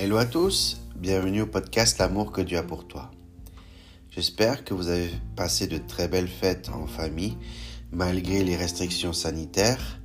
[0.00, 3.10] Hello à tous, bienvenue au podcast L'amour que Dieu a pour toi.
[4.10, 7.36] J'espère que vous avez passé de très belles fêtes en famille
[7.90, 9.98] malgré les restrictions sanitaires.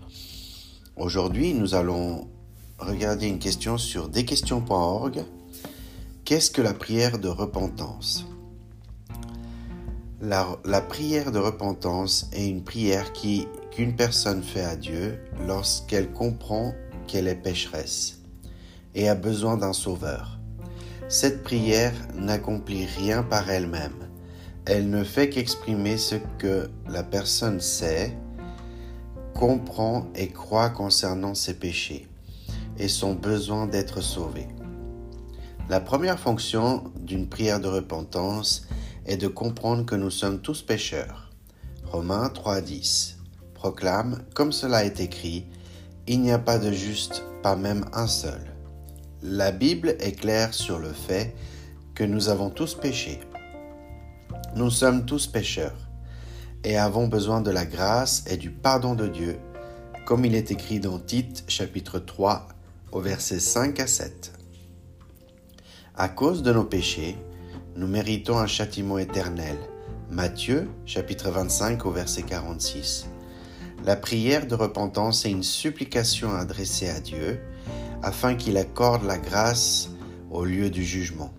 [0.96, 2.28] Aujourd'hui, nous allons
[2.80, 5.26] regarder une question sur desquestions.org.
[6.26, 8.26] Qu'est-ce que la prière de repentance?
[10.22, 16.74] La, prière de repentance est une prière qu'une personne fait à Dieu lorsqu'elle comprend
[17.06, 18.23] qu'elle est pécheresse
[18.96, 20.40] et a besoin d'un sauveur.
[21.10, 24.10] Cette prière n'accomplit rien par elle-même.
[24.66, 28.16] Elle ne fait qu'exprimer ce que la personne sait,
[29.34, 32.08] comprend et croit concernant ses péchés
[32.78, 34.48] et son besoin d'être sauvé.
[35.70, 38.68] La première fonction d'une prière de repentance
[39.06, 41.32] est de comprendre que nous sommes tous pécheurs.
[41.86, 43.16] Romains 3.10
[43.54, 45.46] proclame, comme cela est écrit,
[46.06, 48.53] Il n'y a pas de juste, pas même un seul.
[49.26, 51.34] La Bible est claire sur le fait
[51.96, 53.22] que nous avons tous péché.
[54.58, 55.78] Nous sommes tous pécheurs
[56.66, 59.40] et avons besoin de la grâce et du pardon de Dieu,
[60.06, 62.50] comme il est écrit dans Tite chapitre 3
[62.92, 64.34] au verset 5 à 7.
[65.96, 67.16] À cause de nos péchés,
[67.78, 69.56] nous méritons un châtiment éternel.
[70.12, 73.08] Matthieu chapitre 25 au verset 46.
[73.86, 77.40] La prière de repentance est une supplication adressée à Dieu
[78.04, 79.90] afin qu'il accorde la grâce
[80.30, 81.34] au lieu du jugement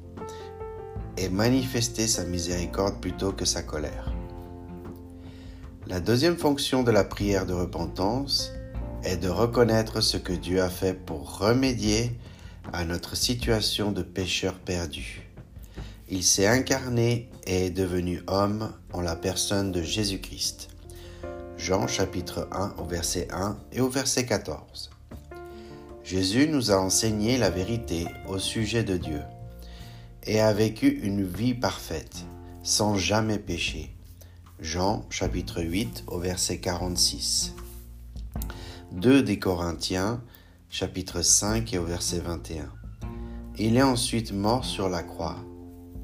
[1.17, 4.13] et manifester sa miséricorde plutôt que sa colère.
[5.87, 8.51] La deuxième fonction de la prière de repentance
[9.05, 12.19] est de reconnaître ce que Dieu a fait pour remédier
[12.73, 15.29] à notre situation de pécheur perdu.
[16.09, 20.69] Il s'est incarné et est devenu homme en la personne de Jésus-Christ.
[21.59, 24.94] Jean chapitre 1 au verset 1 et au verset 14.
[26.05, 29.23] Jésus nous a enseigné la vérité au sujet de Dieu
[30.25, 32.27] et a vécu une vie parfaite,
[32.63, 33.97] sans jamais pécher.
[34.61, 37.55] Jean chapitre 8 au verset 46.
[38.93, 40.23] 2 des Corinthiens
[40.69, 42.71] chapitre 5 et au verset 21.
[43.57, 45.39] Il est ensuite mort sur la croix,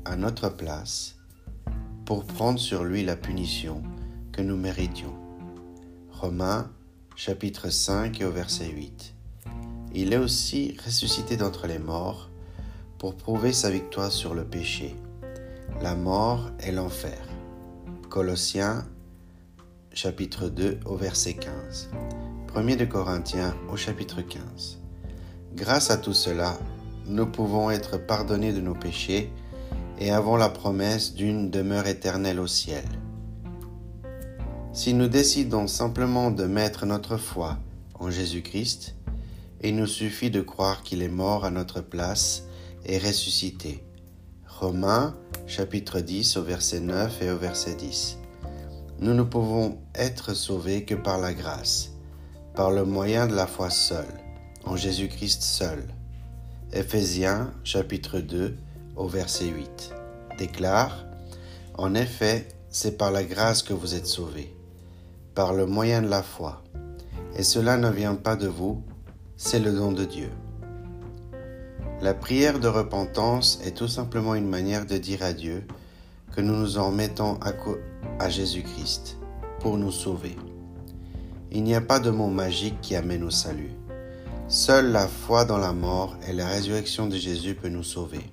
[0.07, 1.17] à notre place,
[2.07, 3.83] pour prendre sur lui la punition
[4.33, 5.15] que nous méritions.
[6.11, 6.71] Romains
[7.17, 9.20] chapitre 5 et au verset 8
[9.95, 12.29] il est aussi ressuscité d'entre les morts
[12.99, 14.95] pour prouver sa victoire sur le péché,
[15.83, 17.19] la mort et l'enfer.
[18.09, 18.87] Colossiens
[19.93, 21.91] chapitre 2 au verset 15.
[22.55, 24.79] 1 de Corinthiens au chapitre 15.
[25.55, 26.59] Grâce à tout cela,
[27.07, 29.33] nous pouvons être pardonnés de nos péchés
[29.99, 32.85] et avons la promesse d'une demeure éternelle au ciel.
[34.73, 37.59] Si nous décidons simplement de mettre notre foi
[37.95, 38.95] en Jésus-Christ,
[39.63, 42.45] il nous suffit de croire qu'il est mort à notre place
[42.87, 43.85] et ressuscité.
[44.47, 45.17] Romains
[45.47, 48.19] chapitre 10 au verset 9 et au verset 10.
[49.01, 51.93] Nous ne pouvons être sauvés que par la grâce,
[52.55, 54.21] par le moyen de la foi seule,
[54.65, 55.83] en Jésus-Christ seul.
[56.73, 58.57] Éphésiens chapitre 2
[58.97, 59.95] au verset 8
[60.39, 61.05] déclare
[61.77, 64.55] En effet, c'est par la grâce que vous êtes sauvés,
[65.35, 66.63] par le moyen de la foi.
[67.37, 68.83] Et cela ne vient pas de vous,
[69.43, 70.29] c'est le don de Dieu.
[72.03, 75.67] La prière de repentance est tout simplement une manière de dire à Dieu
[76.31, 77.41] que nous nous en mettons
[78.19, 79.17] à, Jésus-Christ
[79.61, 80.37] pour nous sauver.
[81.51, 83.73] Il n'y a pas de mot magique qui amène au salut.
[84.47, 88.31] Seule la foi dans la mort et la résurrection de Jésus peut nous sauver.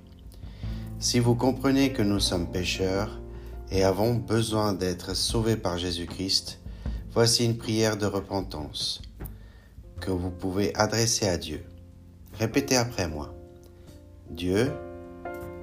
[0.98, 3.18] Si vous comprenez que nous sommes pécheurs
[3.70, 6.60] et avons besoin d'être sauvés par Jésus-Christ,
[7.12, 9.00] voici une prière de repentance
[10.00, 11.64] que vous pouvez adresser à Dieu.
[12.38, 13.34] Répétez après moi.
[14.30, 14.72] Dieu,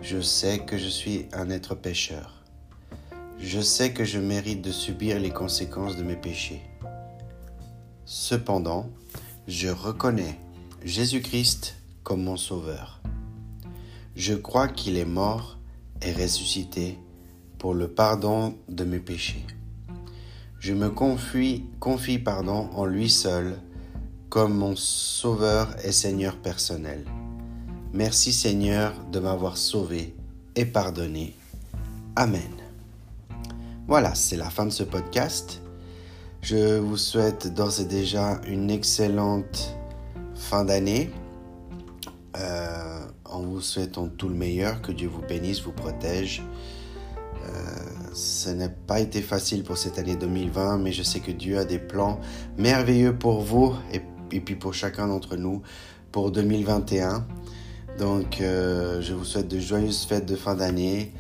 [0.02, 2.44] je sais que je suis un être pécheur.
[3.40, 6.62] Je sais que je mérite de subir les conséquences de mes péchés.
[8.06, 8.90] Cependant,
[9.48, 10.40] je reconnais
[10.84, 13.02] Jésus-Christ comme mon Sauveur.
[14.16, 15.58] Je crois qu'il est mort
[16.02, 16.98] et ressuscité
[17.58, 19.46] pour le pardon de mes péchés.
[20.60, 23.58] Je me confie, confie pardon, en lui seul
[24.36, 27.06] comme mon Sauveur et Seigneur personnel.
[27.94, 30.14] Merci Seigneur de m'avoir sauvé
[30.58, 31.34] et pardonné.
[32.18, 32.42] Amen.
[33.88, 35.62] Voilà, c'est la fin de ce podcast.
[36.42, 39.74] Je vous souhaite d'ores et déjà une excellente
[40.36, 41.12] fin d'année.
[42.38, 46.44] Euh, en vous souhaitant tout le meilleur, que Dieu vous bénisse, vous protège.
[47.46, 47.52] Euh,
[48.14, 51.64] ce n'a pas été facile pour cette année 2020, mais je sais que Dieu a
[51.64, 52.20] des plans
[52.58, 55.62] merveilleux pour vous et et puis pour chacun d'entre nous
[56.12, 57.26] pour 2021.
[58.00, 61.14] Donc, euh, je vous souhaite de joyeuses fêtes de fin d'année.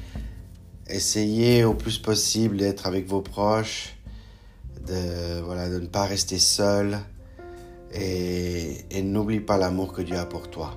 [0.87, 3.95] Essayez au plus possible d'être avec vos proches,
[4.87, 6.99] de, voilà, ne pas rester seul
[7.93, 10.75] et, et n'oublie pas l'amour que Dieu a pour toi.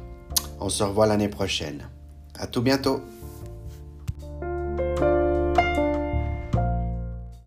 [0.61, 1.89] On se revoit l'année prochaine.
[2.39, 3.01] À tout bientôt.